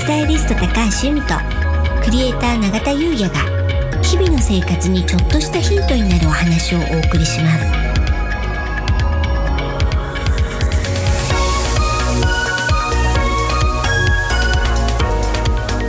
[0.00, 0.66] スタイリスト高
[1.02, 1.34] 橋由美と
[2.02, 7.66] クリエイター永田優也が日々の生活にちょっとしたヒントになるお話をお送りします。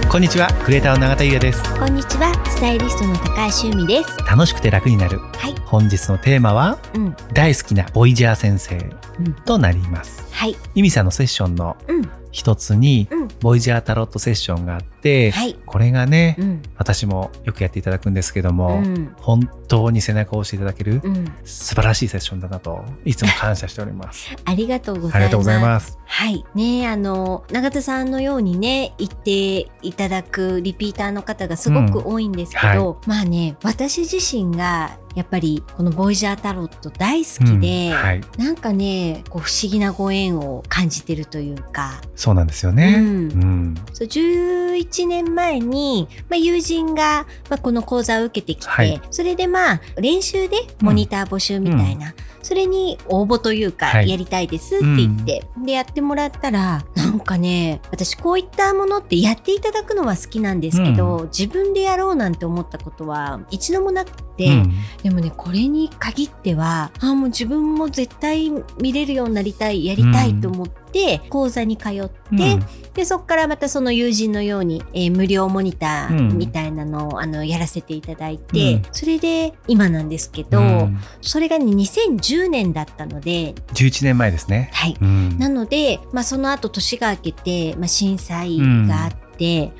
[0.10, 1.64] こんにちはクリエイターの永田優也です。
[1.80, 4.18] こんにちはスタイリストの高橋由美です。
[4.30, 5.20] 楽しくて楽になる。
[5.20, 5.56] はい。
[5.64, 7.16] 本日のテーマはうん。
[7.34, 10.28] 大好きなボイジャー先生うんとなります。
[10.34, 10.58] はい。
[10.76, 13.28] 由美さんのセッションのうん一つにうん。
[13.40, 14.91] ボイジャータロットセッションがあって、
[15.32, 15.56] はい。
[15.66, 16.62] これがね、うん。
[16.78, 19.14] 私もよくやっていただくんですけどうも、ん。
[19.20, 21.26] 本当に背中を押していただけるうん。
[21.44, 24.30] 素晴らしいセッションだなといつも感謝しており ます。
[24.46, 25.20] ありがとうござ
[25.58, 25.98] います。
[26.06, 26.44] はい。
[26.56, 37.98] ねあの、永田さんのようにね、言っていただくリピーターの方がすごく多いんですけど、まあね、私自身が、やっぱりこのボイジャータロット大好きで、うん。
[37.98, 38.22] はい。
[38.38, 43.06] なんかね、こう不思議なご縁を感じてるというか、そうなんですよね、うん。
[43.06, 43.76] うん。
[43.94, 49.02] そう11年前に、まあ、友人が、まあ、この講座を受けてきて、はい。
[49.10, 54.10] それでまあ練習でモニター募集みたいな、それに応募というか、はい。
[54.10, 64.74] やりたいですって言って、でやってもらったらなんかね私こういったものってやっていただくのは好きなんですけど、自分でやろうなんて思ったことは一度もなくて、うん。
[65.04, 72.66] でもねこれに限ってはあもう自分も絶対見れるようになりたいやりたいと思って、講座に通って、うん。
[72.94, 76.38] でそこからまたその友人のように、えー無料モニターうん。
[76.38, 78.84] みたいなのを、あのやらせていただいて、うん。
[78.92, 80.98] それで今なんですけど、うん。
[81.22, 85.38] それがね2010年だったので、11年前ですね、はい、うん。
[85.38, 88.58] なので、まあ、その後年が明けて、まあ、震災
[88.88, 89.31] があって、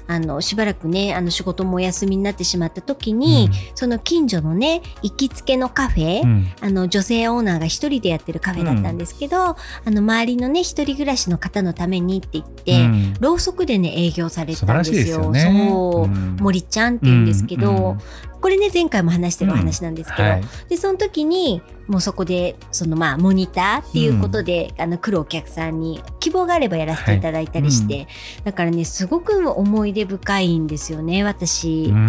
[0.08, 6.48] あのしばらくねあの仕事もお休みになってしまった時に、その近所のね行きつけのカフェ、うん。
[6.62, 13.14] あの女性オーナーが一人でやってるカフェだったんですけど、あの周りのね一人暮らしの方のためにって言って、うん。
[13.20, 15.24] ろうそくでね営業されてたんですよ。
[15.24, 15.42] よね。
[15.42, 16.38] そう、うん。
[16.40, 17.90] 森ちゃんって言うんですけど、うん。
[17.92, 18.00] うん
[18.42, 20.44] これね前回も話してるお話なんですけど、はい。
[20.68, 28.06] でその時にもうそこでそのまあモニターっていうことで、あの来るお客さんに希望があればやらせていただいたりして、は
[28.46, 31.86] だからねすごく思い出深いんですよね私。
[31.90, 31.98] うん。
[31.98, 32.02] う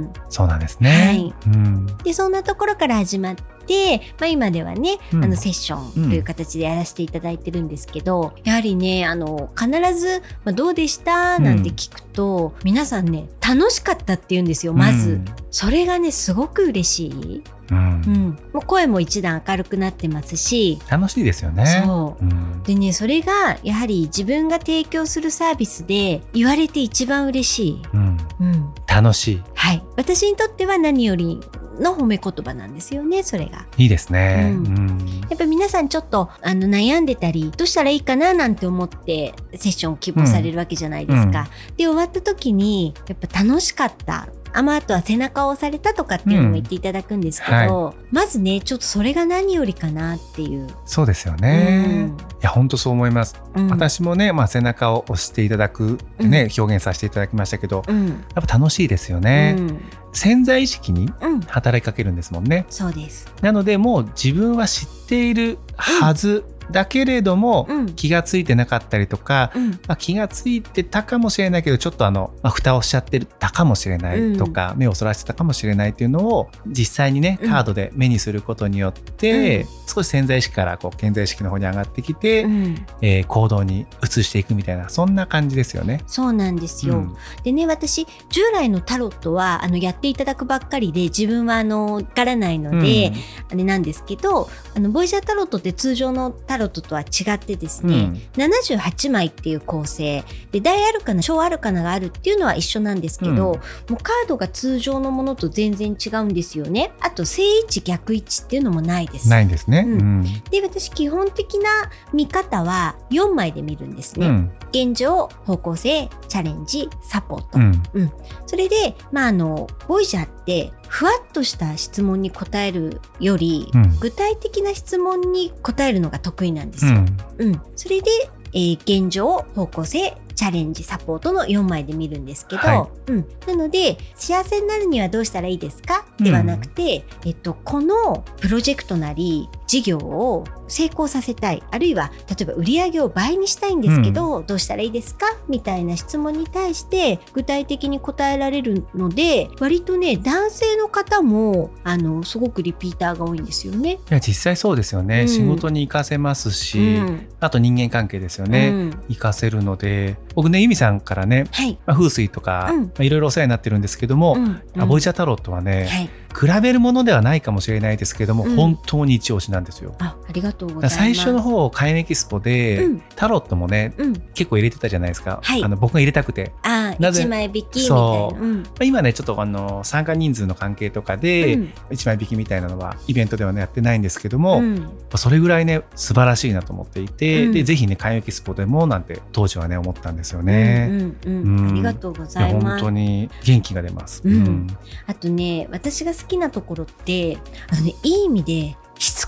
[0.00, 0.12] ん。
[0.28, 1.34] そうなんですね、はい。
[1.46, 1.86] うん。
[1.98, 3.34] でそんなところから始まっ
[3.66, 5.24] て、まあ、今ではね、うん。
[5.24, 11.38] あのセッションという形でやらせていただいてるんですけど、やはりねあの必ず、まあ、どうでした？
[11.38, 18.02] なんて聞くと、皆さんね楽しかったって言うんですよまず、それがねすごく嬉しい、うんうん。
[18.06, 21.82] うん、もう声も一段明るくなってますし、楽しいですよね。
[21.84, 22.24] そう。
[22.24, 22.62] うん。
[22.62, 28.16] でねそれがやはり自分が提供するサービスで言われて一番嬉しい、うん。
[28.40, 29.42] うん、楽しい。
[29.54, 29.82] はい。
[29.96, 31.40] 私にとっては何より
[31.80, 33.55] の褒め言葉なんですよねそれが。
[33.78, 34.98] いいですね、ううん。
[35.28, 41.48] やっぱり皆さんちょっとあの悩んでたりどうしたらいいかななんて思ってセッションを希望されるわけじゃないですか。
[41.76, 44.28] で終わった時にやっぱ楽しかった。
[44.52, 48.08] あまあ、あとは背中を押されたとかっていうのも言っていただくんですけど、うん。
[48.10, 50.66] まずねちょっとそれが何よりかなっていう。
[50.86, 59.80] そうですよね、いや本当そう思います、うん、私もね、まあ、背中を押していただくね、表現させていただきましたけどうん、やっぱ楽しいですよね、うん、
[60.16, 63.32] 潜在意識にうん、働きかけるんですもんねそうです。
[63.42, 77.50] なのでもう自分は知っているはずだけれども、うん、気がついてなかったりとか、うん、まあ、気がついてたかもしれないけどちょっとあの、まあ、蓋をしちゃってたかもしれないとか、目をそらしてたかもしれないっていうのを実際にねうん。
[77.50, 86.02] カードで目にすることによって、少し潜在意識からこう潜在意識の方に上がってきて、うん、えー行動に移していくみたいなそんな感じですよね。
[86.06, 86.94] そうなんですよ。
[86.94, 87.16] うん。
[87.44, 93.12] でね私従来のタロットはあのやっていただくばっかりで自分はあのわからないので、
[93.50, 103.52] あれなんですけどあのボイジャータロットって通常のタロットとは違ってですうんね、78枚っていう構成で大アルカナ小アルカナがあるっていうのは一緒なんですけど、うんも
[103.90, 109.84] うカードが通常のものと全然違うんですよねあと正位置逆位置っていうのもないですないんですね。
[109.86, 117.58] ううんんで私基本的な見方は4枚で見るんですね、うん現状方向性チャレンジサポート、
[117.94, 118.12] うん
[118.46, 123.98] それでまああのボイジャーってふわっとした質問に答えるより、うん。
[124.00, 126.92] 具体的な質問に答えるのが得意なんですよ。
[127.38, 127.48] うん。
[127.48, 127.60] うん。
[127.74, 128.10] それで、
[128.52, 136.04] えー現状方向性チャレンジサポートの4枚で見るんですけど、はうん、なので幸せになるにはどうしたらいいですか？
[136.18, 141.62] ではなくて、えっと、このプロジェクトなり事業を成功させたい。
[141.70, 145.26] あるいは例えば売り上げを倍にしたいんですけど、どうしたらいいですか？
[145.48, 153.92] みたいな質問に対して具体的に答えられるので割とね男性の方もあのすごくリピーターが多いんですよね。
[153.92, 155.28] いや実際そうですよね、うん。
[155.28, 157.28] 仕事に活かせますし、うん。
[157.40, 158.90] あと人間関係ですよね、うん。
[159.08, 160.16] 活かせるので。
[160.34, 162.82] 僕ね由美さんからね、はい、まあ、風水とか、うん。
[162.84, 164.62] まあいろいろお世話になってるんですけども、うん。
[164.76, 168.56] あボイジャータロットはね、はい、比べるものではないかもしれないですけども、うん。
[168.56, 169.94] 本当に一押しなんですよ。
[169.98, 170.96] あありがとうございます。
[170.96, 173.02] 最初の方開運エキスポで、うん。
[173.14, 175.62] タロットもねうん、結構入れてたじゃないですか、はい。
[175.62, 177.22] あの僕が入れたくて、あなぜ？
[177.22, 177.88] 一枚引きみたいな。
[177.88, 178.42] そう。
[178.42, 178.62] うん。
[178.62, 181.72] まあ今ねちょっとあの参加人数の関係とかで、うん。
[181.90, 184.88] 一枚引きみたいなのはイベントでは、ね、やってないんですけども、うん。
[185.14, 187.52] それぐらいね素晴らしいなと思っていて、うん。
[187.52, 190.88] でぜひね開運エキスポでもなんて当時はね思ったんですよね。
[190.90, 191.58] うんうんうん。
[191.58, 191.70] うん。
[191.70, 192.82] ありがとうございます。
[192.82, 192.90] 当。
[192.96, 194.22] に元気が出ます。
[194.24, 194.66] うん。
[195.06, 197.36] あとね私が好きなところって
[197.70, 198.76] あのねいい意味で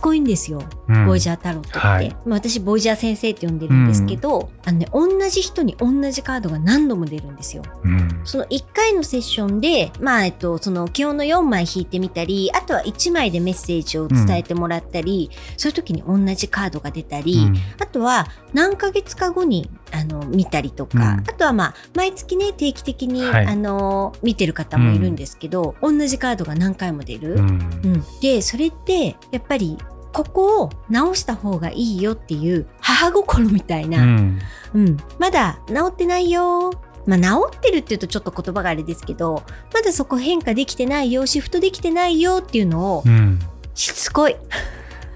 [0.01, 1.07] こいんですよ、うん。
[1.07, 2.17] ボイジャータロットって、はい。
[2.25, 7.63] まあ私ボイジャー先生って呼んでるんですけど、あのね同じ人に同じカードが何度も出るんですよ。
[7.85, 8.21] うん。
[8.25, 17.57] その1回のセッションで、まあ、えっと、その基本の4枚引いてみたり、あとは1枚でメッセージを伝えてもらったり、そういう時に同じカードが出たり、うん。
[17.81, 21.05] あとは何ヶ月か後にあの見たりとか、うん。
[21.21, 23.47] あとはまあ毎月ね定期的に、はい。
[23.47, 27.35] あの見てる方もいるんですけど、同じカードが何回も出る。
[27.35, 27.41] うん。
[27.41, 28.05] うん。
[28.21, 29.79] でそれってやっぱり
[30.19, 34.39] ここを直した方がいいよっていう母心みたいな、うん
[34.75, 36.73] うん、まだ治ってないよ。
[37.07, 39.43] まあ、治ってるっていうとちょっと言葉があれですけど、
[39.73, 43.39] まだそこ変化できてないよ、シフトできてないよっていうのをうん
[43.75, 44.37] しつこい。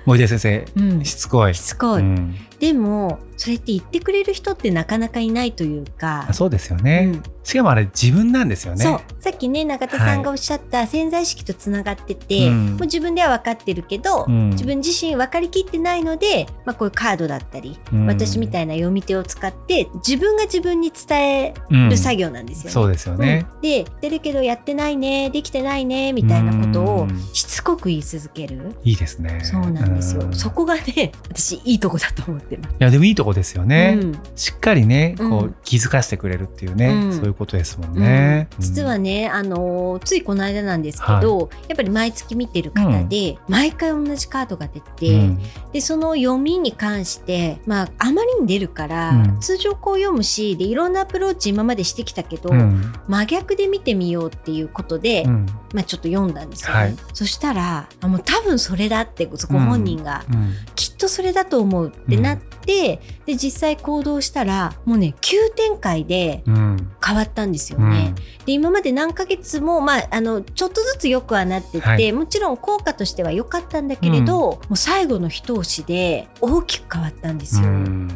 [0.07, 1.55] 森出先生うん、しつこい。
[1.55, 2.01] しつこい。
[2.01, 6.27] うんでも、それって言ってくれる人ってなかなかいないというか。
[6.29, 7.23] あ、そうですよね、うん。
[7.43, 8.85] しかもあれ自分なんですよね。
[8.85, 9.01] そう。
[9.19, 12.67] さっきね永田さんがおっしゃった潜在意識とつながってて、うん。
[12.67, 14.51] もう自分では分かってるけど、うん。
[14.51, 18.07] 自分自身分かりきってないので、まあ、こういうカードだったり、うん。
[18.07, 22.71] 私みたいな読み手を使って自分が自分に伝えうんる作業なんですよね。
[22.71, 23.45] そうですよね。
[23.57, 23.61] うん。
[23.61, 27.21] で出るけどやってないねできてないねみたいなことをうん。
[27.33, 28.77] しつこく言い続ける。
[28.85, 29.41] いいですね。
[29.43, 30.33] そうなんですよ、うん。
[30.33, 32.73] そこがね私いいとこだと思ってます。
[32.73, 33.99] いやでもいいとこですよね。
[34.01, 34.19] うん。
[34.37, 37.13] しっかりねこううん気づかせてくれるっていうね、うん。
[37.13, 38.49] そういうことですもんね。
[38.59, 38.63] うん。
[38.63, 45.41] 実はね、あのーついこの間なんですけど、やっぱり毎月見てる方で、毎回同じカードが出て、うん。
[45.73, 49.41] でその読みに関して、まあ、あまりに出るから、うん。
[49.41, 52.93] 通常こう読むしでいろんなアプローチ今までしてきたけど、うん。
[53.09, 55.47] 真逆で見てみようっていうことで、うん。
[55.75, 56.97] まあ、ちょっと読んだんですよね、はい。
[57.15, 60.53] そしたらあもう多分それだってご本人が、うん。
[60.75, 66.77] きっとそれだと思うってなって、で実際行動したらもうね急展開でうん。
[67.05, 67.91] 変わったんですようん。
[67.91, 68.15] ね。
[68.47, 72.13] で今まで何ヶ月も、まあ、あのちょっとずつよくはなってて、はい。
[72.13, 77.67] もちろん効果としては良かったんだけれど、もう最後の一押しで大きく変わったんですよ。
[77.67, 78.09] うん。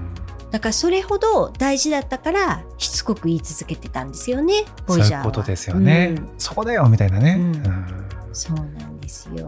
[0.53, 5.23] だからそれほど大事だったからしつこく言い続けてたんですよねボそういイジャーは。
[5.23, 6.15] うことですよね。
[6.17, 6.29] うん。
[6.39, 7.57] そこだよみたいなね、うん。
[7.57, 8.07] うん。
[8.33, 9.47] そうなんですよ。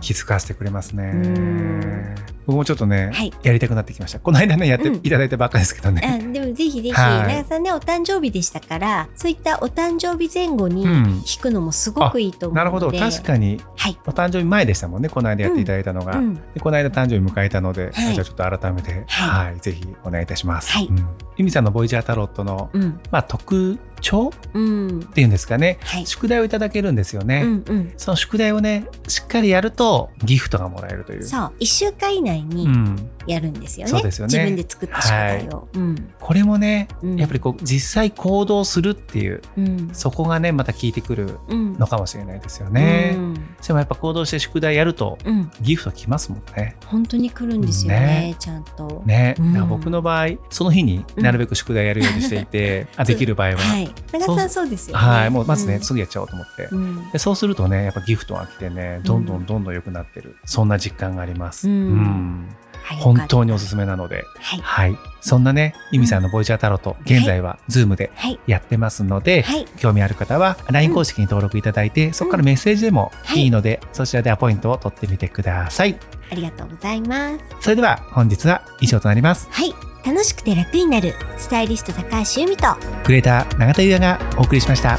[0.00, 1.12] 気づかせてくれますね。
[1.14, 2.14] うん。
[2.46, 3.32] 僕もちょっとね、はい。
[3.42, 4.20] やりたくなってきました。
[4.20, 4.94] この間ねやってうん。
[4.96, 6.02] いただいたばっかですけどね。
[6.04, 7.36] あでもぜひぜひ、はい。
[7.36, 11.04] 長さんねお誕生日でしたからそういったお誕生日前後にうん。
[11.04, 12.90] 弾くのもすごくいいと思うので、なるほど。
[12.90, 18.14] 確かにはい、お誕生日前でしたもんねこの間やっていただいたのが、うん、でこの間誕生日迎えたので、はい。
[18.14, 20.72] じゃあちょっと改めて、ははいぜひお願いいたします。
[20.72, 20.86] はい。
[20.86, 20.96] うん。
[21.36, 23.00] 由美さんのボイジャータロットの、うん。
[23.10, 25.00] まあ、特徴っうん。
[25.14, 25.78] ていうんですかね。
[25.82, 26.06] はい。
[26.06, 27.42] 宿題をいただけるんですよね。
[27.44, 27.92] うんうん。
[27.96, 31.24] その宿題をねしっかりやるとギフトがもらえるという。
[31.24, 31.52] そう。
[31.60, 34.38] 1週間以内うにん、やるんですよね,、そうですよね。
[34.38, 36.10] 自分で作った宿題を、うん。
[36.18, 37.16] これもね、うん。
[37.16, 39.90] やっぱりこう実際行動するっていううん。
[39.92, 41.78] そこがねまた効いてくるうん。
[41.78, 43.12] のかもしれないですよね。
[43.14, 43.34] うん。
[43.34, 45.50] でもやっぱ行動して宿題やるとうん。
[45.60, 46.76] ギフト来ますもんね。
[46.86, 48.36] 本当に来るんですよねね。
[48.38, 49.02] ちゃんと。
[49.04, 49.34] ね、
[49.68, 55.30] 僕の場合その日になるべく宿題やるようにしていて、 あできる場合は、はいはい、長さんそうですよね。
[55.30, 55.80] もうまずね、うん。
[55.82, 57.10] すぐやっちゃおうと思って、うん。
[57.10, 61.68] でそうするとねやっぱギフトが来てねどんどんどんどん良くなってる、そんな実感があります。
[61.68, 62.48] うん
[62.96, 64.60] 本当におすよすめなので、はい。
[64.60, 68.38] はい、そんなね由美さんのボイジャータロット現在は Zoom ではい。
[68.46, 69.66] やってますので、はい。
[69.76, 73.46] 興味ある方は LINE 公式に登録いただいて、そこからメッセージでもい。
[73.46, 75.96] いので、そちらでアポイントを取ってみてください。
[76.30, 77.44] ありがとうございます。
[77.60, 79.48] それでは本日は以上となります。
[79.50, 79.74] はい。
[80.04, 82.66] 楽しくて楽になるスタイリスト高橋由美と
[83.04, 84.98] クリエイター永田優也がお送りしました。